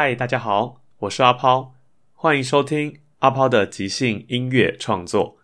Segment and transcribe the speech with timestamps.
[0.00, 1.74] 嗨，大家好，我是阿抛，
[2.12, 5.38] 欢迎收听阿抛的即兴音乐创作。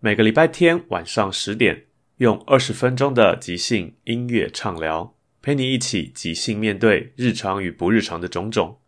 [0.00, 1.84] 每个礼拜天晚上十点，
[2.16, 8.78] 用二十分钟的即兴音乐畅聊，陪你一起即兴面对日常与不日常的种种。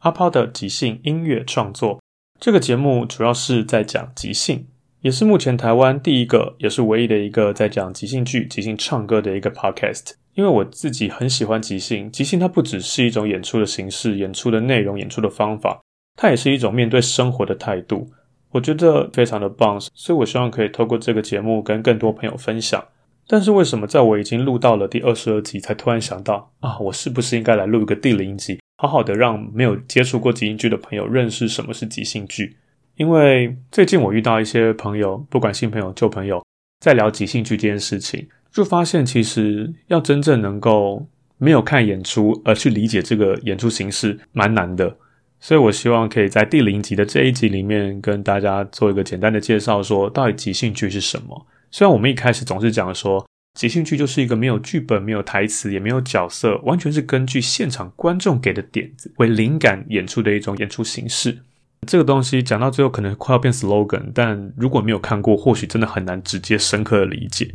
[0.00, 2.02] 阿抛的即兴音乐创作
[2.38, 4.66] 这个节目主要是在讲即兴，
[5.00, 10.10] 也是目前台湾第一个，也是唯一的一个在讲即兴剧、即兴唱歌的一个 podcast。
[10.38, 15.82] 因为我自己很喜欢即兴，即兴它不只是一种演出的形式、演出的内容、演出的方法，
[16.14, 18.08] 它也是一种面对生活的态度。
[18.52, 22.80] 我觉得非常的棒，所以我希望可以透过这个节目跟更多朋友分享。
[23.26, 32.56] 但是为什么在我已经录到了第二十二集，才突然想到啊，我是不是应该来录一个第零集，好好的让没有接触过即兴剧的朋友认识什么是即兴剧？
[32.94, 36.40] 因为最近我遇到一些朋友，不管新朋友旧朋友，
[36.78, 38.24] 在聊即兴剧这件事情。
[38.52, 44.96] 就发现，其实要真正能够没有看演出而去理解这个演出形式，蛮难的。
[45.40, 51.46] 所以我希望可以在第零集的这一集里面跟大家做一个简单的介绍，说到底即兴剧是什么。
[51.70, 61.38] 虽然我们一开始总是讲说，即兴剧就是一个没有剧本、没有台词、也没有角色，完全是根据现场观众给的点子为灵感演出的一种演出形式。
[61.86, 67.54] 这个东西讲到最后可能快要变 slogan，但如果没有看过，或许真的很难直接深刻的理解。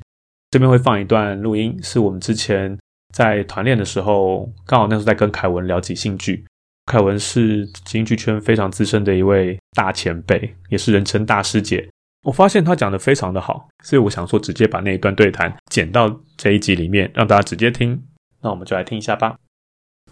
[0.54, 2.78] 这边会放一段录音，是我们之前
[3.12, 6.46] 在团练的时候，刚好那时候在跟凯文聊即兴剧。
[6.86, 11.90] 凯文是即兴剧圈非常资深的一位大前辈，也是人称大师姐。
[12.22, 18.00] 我发现他讲的非常的好，所以我想说直接把那一段对谈剪到这一集里面，让大家直接听。
[18.44, 19.36] 那我们就来听一下吧。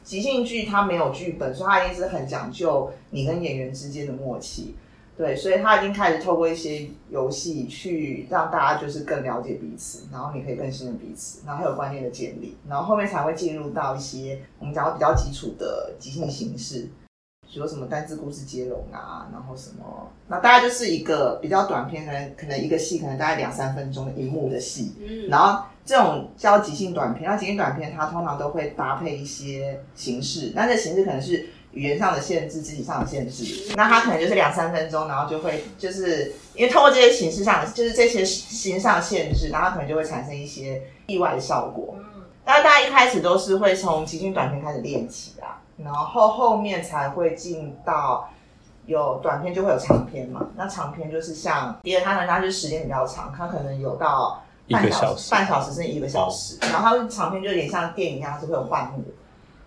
[0.01, 4.73] 即兴剧它没有剧本，所以它一直很讲究你跟演员之间的默契。
[5.17, 16.89] 对，所以他已经开始透过一些游戏去让大家就是更了解彼此，然后你可以更信任彼此，然后还有观念的建立，然后后面才会进入到一些我们讲到比较基础的即兴形式，
[17.51, 31.47] 比如什么单字故事接龙啊，然后什么，那大概就是一个比较短片，可能可能一个戏可能大概两三分钟的一幕的戏，嗯，然后这种叫即兴短片，那即兴短片它通常都会搭配一些形式，那这形式可能是。
[31.73, 41.95] 语言上的限制，肢体上的限制，那他可能就是两三分钟，然后就会就是因为通过这些形式上，就是这些形上的限制，然后可能就会产生一些意外的效果。
[41.97, 48.29] 嗯，当然大家一开始都是会从即兴短片开始练起啊，然后后面才会进到
[48.85, 50.45] 有短片就会有长片嘛。
[50.57, 56.57] 那长片就是像第二，它呢，它就时间比较长，它可能有到半小时、半小时甚至一个小时。
[56.61, 59.03] 然后它长片就有点像电影一样，是会有换幕。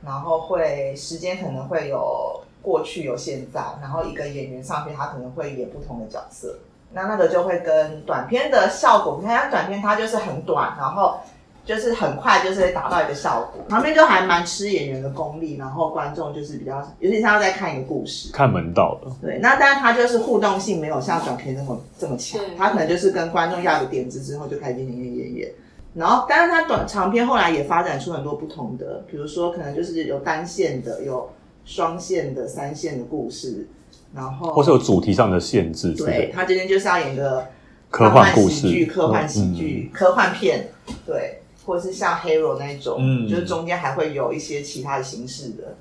[0.05, 6.57] 然后会时间可能会有过去有现在，然后一个演员上去他可能会演不同的角色，
[6.93, 11.19] 那那个就会跟短片的效果，你看短片它就是很短，然后
[11.65, 19.13] 就是很快就是达到一个效果，旁边就还蛮吃演员的功力，然后观众就是比较，尤其是他在看一个故事，看门道了。
[19.23, 25.53] 对，那但是他就是互动性没有像短片那么这么强，他可能就是跟观众要个点子之后就开始演演演演。
[25.95, 31.31] 然后，当然，它短长篇后来也发展出很多不同的，比如说，可能就是有单线的、有
[31.65, 33.69] 双线的、三线的故事，
[34.13, 35.93] 然后或是有主题上的限制。
[35.93, 37.47] 对，他今天就是要演个
[37.91, 40.69] 科幻故事、剧、科幻喜剧、科幻片，
[41.07, 45.77] 对，或是像《Hero》那种，嗯，就是中间还会有一些其他的形式的，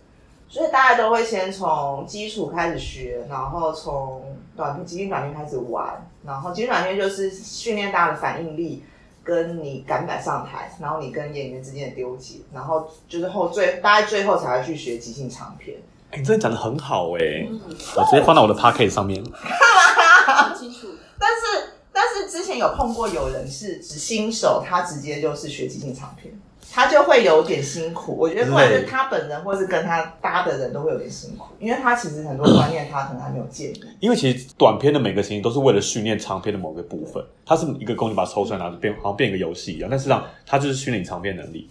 [0.48, 4.22] 所以大家都会先从基础开始学，然后从
[4.56, 8.84] 短片、即兴短片开始玩，然后即兴短片就是训练大家的反应力。
[9.24, 15.78] 跟你敢不敢上台，然后你跟演员之间的丢结，然后就是后最大概最后才会去学即兴长片。
[16.12, 17.48] 哎，你真的讲的很好哎，
[17.96, 19.24] 我直接放到我的 p a c k e t 上面。
[19.24, 20.88] 很清楚。
[21.18, 26.34] 但是但是之前有碰过有人是只新手，他直接就是学即兴长篇，
[26.74, 28.18] 他就会有点辛苦。
[28.18, 33.84] 我觉得不管是他本人或是跟他搭的人都会有点辛苦，因为他其实很多观念他可能还没有建立。
[34.00, 39.88] 因为其实短片的每个情节都是为了训练长片的某个部分，它是一个工具把它抽出来，然后变好像变一个游戏一样。
[39.88, 41.70] 但实际上，它就是训练你长片能力。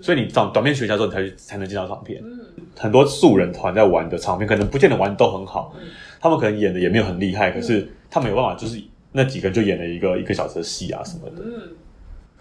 [0.00, 2.22] 所以你长短片学下之后，你才去才能进到长片。
[2.24, 2.40] 嗯，
[2.78, 5.74] 很多素人团在玩的长片，可能不见得玩的都很好，
[6.20, 8.80] 他们可能演的也没有很厉害，可是他们有办法，就是
[9.12, 11.42] 那几个人就演了一个一个小时的戏啊什么的。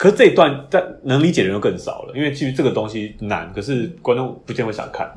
[0.04, 5.10] 可是这一段但能理解的人就更少了，因为其实这个东西难，可是观众不见会想看。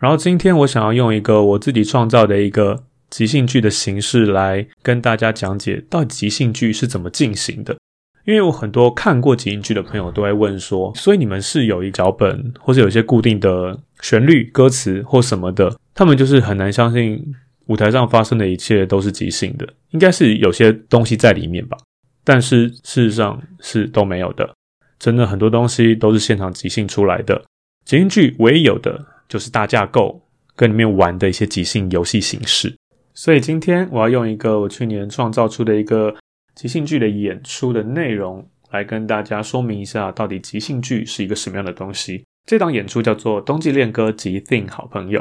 [0.00, 7.76] 然后今天我想要用一个我自己创造的一个即兴剧的形式来跟大家讲解，到底即兴剧是怎么进行的。
[8.24, 17.24] 因为我很多看过即兴剧的朋友都会问说，所以你们是有一脚本，或者有一些固定的旋律、歌词或什么的，他们就是很难相信
[17.66, 21.76] 舞台上发生的一切都是即兴的，应该是有些东西在里面吧。
[22.24, 24.54] 但是事实上是都没有的，
[24.98, 27.44] 真的很多东西都是现场即兴出来的。
[27.84, 30.20] 即兴剧唯一有的就是大架构
[30.56, 32.74] 跟里面玩的一些即兴游戏形式。
[33.14, 36.14] 所以今天我要用一个我去年创造出的一个
[36.54, 42.24] 即兴剧的演出的内容，来跟大家说明一下，到底即兴剧是一个什么样的东西。
[42.44, 45.20] 这档演出叫做《冬季恋歌即兴好朋友》，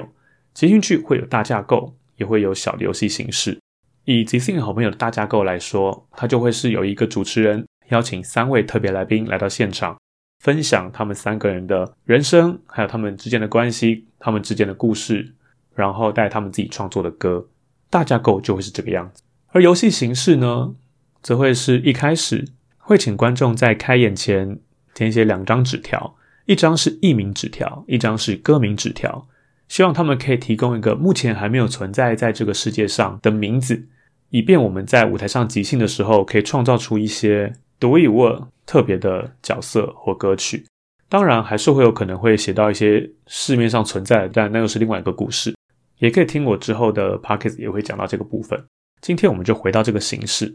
[0.54, 3.58] 即兴剧会有大架构，也会有小的游戏形式。
[4.06, 9.98] 以即兴好朋友的大架构来说，它就会是有一个主持人邀请三位特别来宾来到现场，
[10.44, 15.34] 分享他们三个人的人生，还有他们之间的关系，他们之间的故事，
[15.74, 17.48] 然后带他们自己创作的歌。
[17.90, 19.24] 大架构就会是这个样子。
[19.48, 20.76] 而游戏形式呢，
[21.22, 22.46] 则会是一开始
[22.78, 24.60] 会请观众在开演前
[24.94, 26.16] 填写两张纸条，
[26.46, 29.28] 一张是艺名纸条，一张是歌名纸条，
[29.68, 33.88] 希望他们可以提供一个目前还没有存在在这个世界上的名字，
[34.30, 40.66] 以便我们在舞台上即兴的时候，可以创造出一些独一无二、特别的角色或歌曲。
[41.08, 45.56] 当然，还是会有可能会写到一些市面上存在的，但那又是另外一个故事。
[46.00, 48.62] 也可以听我之后的 p o c k e t 也会讲到这个部分。
[49.02, 50.54] 今天我们就回到这个形式，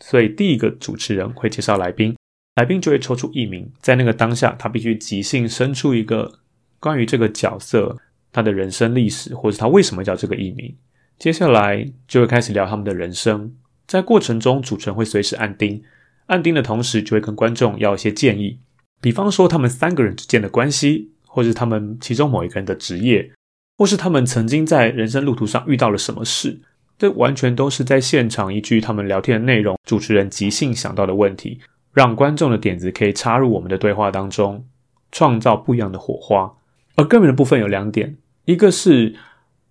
[0.00, 2.16] 所以第一个主持人会介绍来宾，
[2.54, 6.40] 来宾就会抽出一名，在那个当下，他必须即兴生出一个
[6.80, 7.96] 关于这个角色
[8.32, 10.74] 他的人生历史，或者他为什么叫这个艺名。
[11.18, 13.54] 接下来就会开始聊他们的人生，
[13.86, 15.82] 在过程中，主持人会随时按钉，
[16.26, 18.60] 按钉的同时就会跟观众要一些建议，
[19.00, 23.32] 比方说他们三个人之间的关系，或是他们其中某一个人的职业。
[23.76, 26.60] 或是他们曾经在人生路途上遇到了什么事，
[26.98, 31.60] 这完全都是在现场依据他们聊天的内容，主持人即兴想到的问题，
[31.92, 34.66] 让观众的点子可以插入我们的对话当中，
[35.12, 36.52] 创造不一样的火花。
[36.98, 39.14] 而歌名的部分有两点，一个是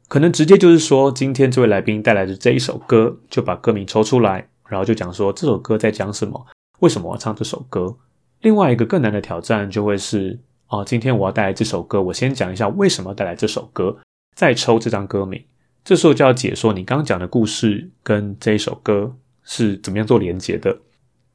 [0.08, 6.48] 可能直接就是说，今天这位来宾带来的这一首歌，就把歌名抽出来，然后就讲说这首歌在讲什么，
[6.80, 7.98] 为什么我要唱这首歌。
[8.42, 10.40] 另外一个更难的挑战就会是。
[10.70, 13.98] 哦，今天我要带来这首歌，我先讲一下为什么要带来这首歌，
[14.36, 15.42] 再抽这张歌名。
[15.86, 19.16] 这时候就要解说你刚刚讲的故事跟这一首歌
[19.46, 20.78] 是怎么样做连接的。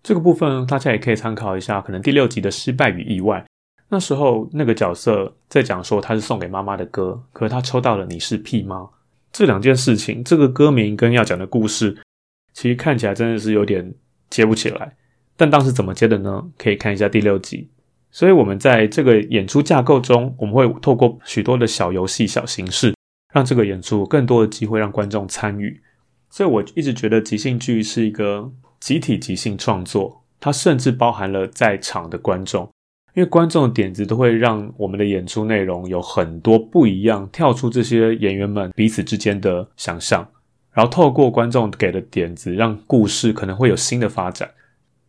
[0.03, 3.43] 这个部分大家也可以参考一下，可能第六集的失败与意外，
[3.93, 8.89] 那时候那个角色在讲说他是送给妈妈的歌，可是他抽到了你是屁吗？
[9.31, 11.99] 这两件事情，这个歌名跟要讲的故事，
[12.55, 13.93] 其实看起来真的是有点
[14.31, 14.97] 接不起来。
[15.37, 16.43] 但当时怎么接的呢？
[16.57, 17.69] 可以看一下第六集。
[18.11, 22.95] 所以，我们在这个演出架构中，我们会透过许多的小游戏、小形式，
[23.35, 25.79] 让这个演出更多的机会让观众参与。
[26.31, 32.71] 所以，我一直觉得即兴剧是一个集体即兴创作，它甚至包含了在场的观众，
[33.15, 40.27] 因为观众的点子都会让我们的演出内容有很多不一样，跳出这些演员们彼此之间的想象，
[40.73, 44.51] 然后透过观众给的点子，让故事可能会有新的发展。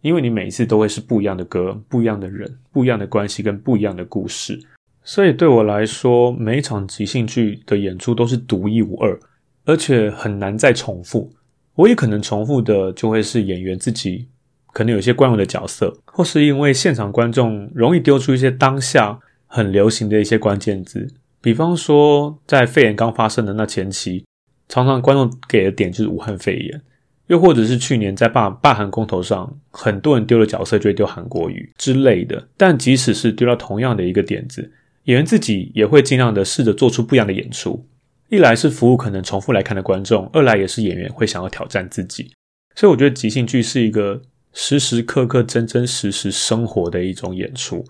[0.01, 4.59] 因为你每一次都会是不一样的歌、不一样的人、不一样的关系跟不一样的故事，
[5.01, 9.17] 所以对我来说，每一场即兴剧的演出都是独一无二，
[9.63, 11.31] 而且很难再重复。
[11.75, 14.27] 我也可能重复的就会是演员自己，
[14.73, 21.07] 可能有些惯用的角色，或是因为现场观众容易丢出一些当下很流行的一些关键字，
[21.39, 24.25] 比方说在肺炎刚发生的那前期，
[24.67, 26.81] 常常观众给的点就是武汉肺炎。
[27.27, 32.49] 又或者是去年在罢罢韩公投上，很多人丢了角色就会丢韩国语之类的。
[32.57, 34.73] 但即使是丢到同样的一个点子，
[35.05, 37.85] 演员自己也会尽量的试着做出不一样的演出。
[38.29, 42.33] 一来是服务可能重复来看的观众，二来也是演员会想要挑战自己。
[42.75, 44.21] 所以我觉得即兴剧是一个
[44.53, 47.83] 时时刻刻真真实实生活的一种演出，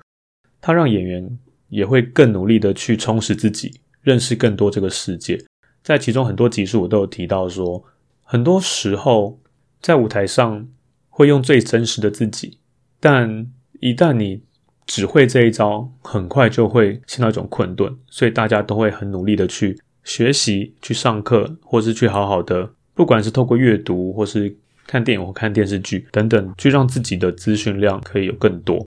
[0.62, 1.38] 它让演员
[1.70, 5.43] 也会更努力的去充实自己，认识更多这个世界。
[5.84, 7.84] 在其中很多集数我都有提到说，
[8.24, 9.39] 很多时候
[9.82, 10.67] 在舞台上
[11.10, 12.58] 会用最真实的自己，
[13.00, 13.46] 但
[13.82, 14.41] 一旦你
[14.86, 28.85] 只会这一招，很快就会陷到一种困顿，所以大家都会很努力的去学习、去上课，或是去好好的，不管是透过阅读，或是看电影或看电视剧等等，去让自己的资讯量可以有更多。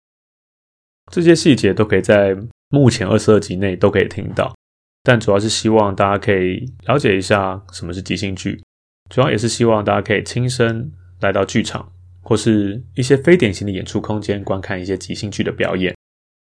[1.12, 2.36] 这些细节都可以在
[2.70, 4.54] 目前二十二集内都可以听到。
[5.02, 8.60] 但主要是希望大家可以了解一下什么是即兴剧，
[9.08, 11.88] 主要也是希望大家可以亲身来到剧场，
[12.22, 15.94] 或是一些非典型的演出空间观看一些即兴剧的表演。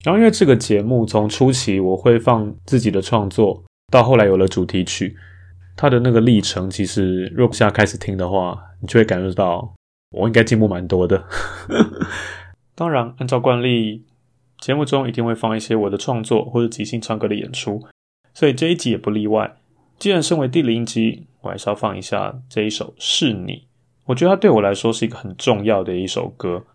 [0.05, 5.15] 然后，因为这个节目从初期我会放自己的创作，到后来有了主题曲，
[5.75, 9.73] 它的那个历程，其实若现在开始听的话，你就会感受到
[10.11, 11.23] 我应该进步蛮多的。
[12.75, 14.03] 当然，按照惯例，
[14.59, 17.81] 节目中一定会放一些我的创作或者即兴唱歌的演出。
[18.33, 19.55] 所以这一集也不例外。
[19.97, 23.53] 既然身为第零集，我还是要放一下这一首《是你》。
[24.05, 26.65] 我觉得它对我来说是一个很重要的一首歌。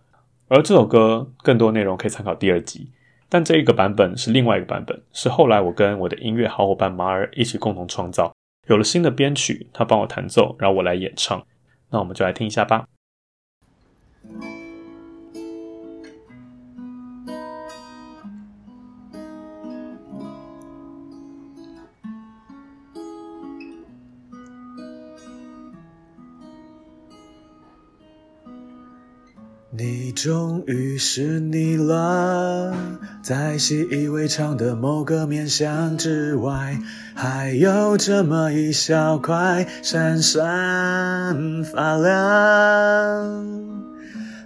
[0.49, 2.91] 而这首歌更多内容可以参考第二集，
[3.29, 8.33] 但这一个版本是另外一个版本，是后来我跟我的音乐好伙伴马尔一起共同创造，
[8.69, 11.45] 有了新的编曲，他帮我弹奏，然后我来演唱。
[11.91, 12.87] 那我们就来听一下吧。
[30.21, 32.75] 终于是你了，
[33.23, 36.77] 在习以为常的某个面相之外，
[37.15, 42.11] 还有这么一小块闪闪发亮。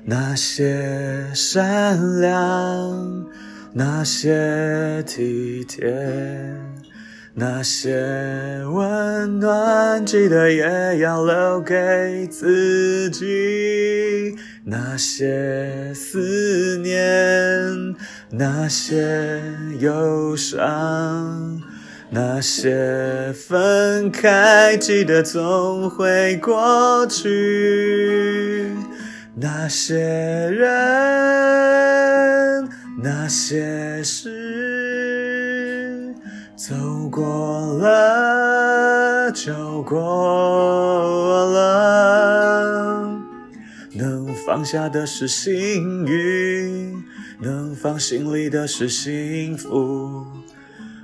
[0.05, 3.25] 那些善良，
[3.73, 5.91] 那些体贴，
[7.33, 14.37] 那些温暖，记得也要留给自己。
[14.65, 17.03] 那些思念，
[18.31, 19.43] 那些
[19.81, 21.61] 忧伤，
[22.11, 28.73] 那些分开，记得总会过去。
[29.35, 30.69] 那些人，
[33.03, 34.31] 那些事，
[36.55, 36.75] 走
[37.11, 39.99] 过了就过
[41.51, 42.12] 了。
[44.53, 47.03] 放下的是幸运，
[47.41, 50.27] 能放心里的是幸福。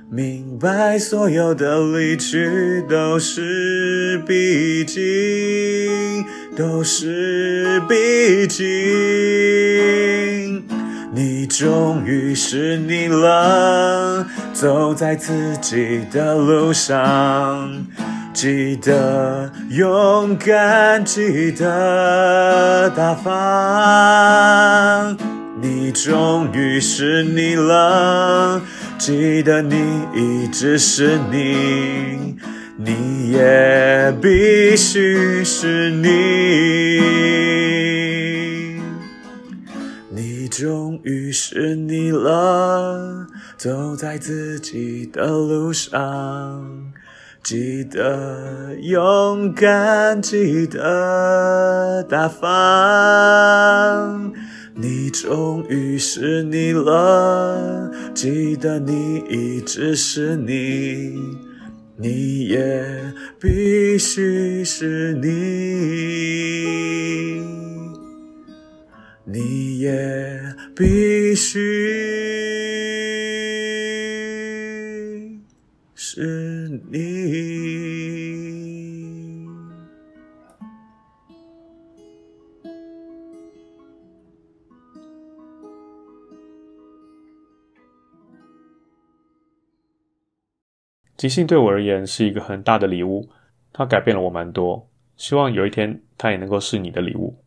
[0.07, 6.23] 明白所有的离去都是必经，
[6.55, 8.63] 都是必经。
[11.11, 17.87] 你终于是你了，走在自己的路上。
[18.41, 23.27] 记得勇敢，记得大方。
[25.61, 28.61] 你终于是你了，
[28.97, 29.75] 记得你
[30.15, 32.37] 一直是你，
[32.77, 36.07] 你也必须是你。
[40.07, 43.27] 你终于是你了，
[43.57, 46.88] 走在自己的路上。
[47.43, 52.49] 记得勇敢，记得大方。
[54.75, 61.15] 你终于是你了，记得你一直是你，
[61.97, 62.85] 你也
[63.39, 65.27] 必须是你，
[69.25, 70.41] 你也
[70.75, 72.08] 必须
[91.19, 93.27] 即兴对我而言是一个很大的礼物，
[93.73, 94.89] 它改变了我蛮多。
[95.17, 97.43] 希望有一天它也能够是你的礼物。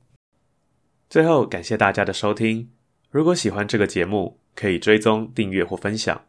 [1.09, 2.69] 最后，感谢大家的收听。
[3.11, 6.21] 如果喜欢这个节目，可以追踪、订阅或分享。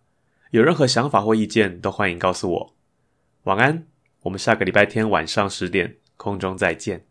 [0.52, 2.74] 有任何想法或意见，都欢迎告诉我。
[3.44, 3.88] 晚安，
[4.22, 7.04] 我们下个礼拜天晚上十点空中再见。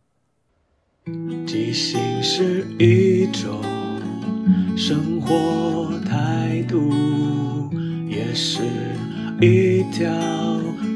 [1.46, 3.62] 即兴是一种
[4.78, 6.90] 生活态度，
[8.08, 8.62] 也是。
[9.42, 10.08] 一条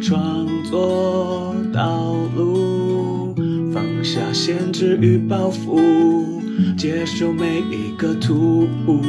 [0.00, 3.34] 创作道路，
[3.74, 5.80] 放下限制与包袱，
[6.76, 9.02] 接受每一个突兀，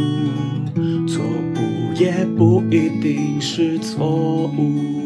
[1.07, 4.97] 错误也不一定是错误。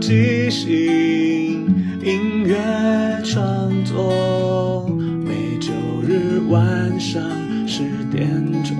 [0.00, 0.66] 即兴
[2.04, 2.56] 音乐
[3.24, 4.86] 创作，
[5.24, 7.22] 每周日晚上
[7.66, 8.28] 十点
[8.62, 8.76] 钟，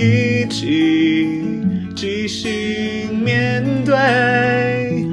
[0.00, 1.42] 一起
[1.94, 3.94] 即兴面对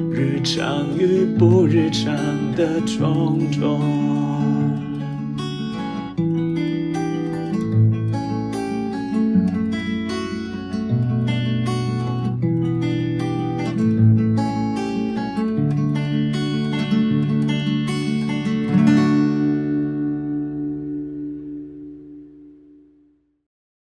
[0.09, 2.15] 日常与不日常
[2.55, 4.36] 的种种。